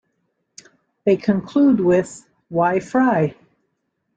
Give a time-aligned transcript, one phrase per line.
[1.05, 3.35] They conclude with, Why fry?